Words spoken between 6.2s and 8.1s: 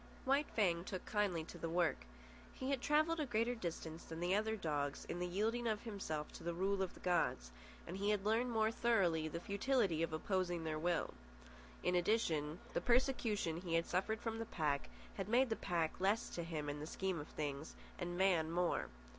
to the rule of the gods, and he